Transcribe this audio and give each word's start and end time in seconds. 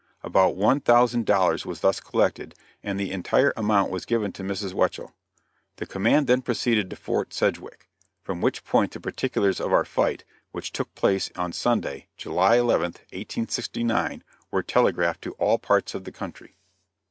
About 0.23 0.55
one 0.55 0.79
thousand 0.79 1.27
dollars 1.27 1.63
was 1.63 1.81
thus 1.81 1.99
collected, 1.99 2.55
and 2.81 2.99
the 2.99 3.11
entire 3.11 3.53
amount 3.55 3.91
was 3.91 4.03
given 4.03 4.31
to 4.31 4.41
Mrs. 4.41 4.73
Weichel. 4.73 5.13
The 5.75 5.85
command 5.85 6.25
then 6.25 6.41
proceeded 6.41 6.89
to 6.89 6.95
Fort 6.95 7.35
Sedgwick, 7.35 7.87
from 8.23 8.41
which 8.41 8.63
point 8.63 8.93
the 8.93 8.99
particulars 8.99 9.59
of 9.59 9.71
our 9.71 9.85
fight, 9.85 10.23
which 10.53 10.71
took 10.71 10.95
place 10.95 11.29
on 11.35 11.53
Sunday, 11.53 12.07
July 12.17 12.57
11th, 12.57 12.97
1869, 13.13 14.23
were 14.49 14.63
telegraphed 14.63 15.21
to 15.21 15.33
all 15.33 15.59
parts 15.59 15.93
of 15.93 16.03
the 16.03 16.11
country. 16.11 16.55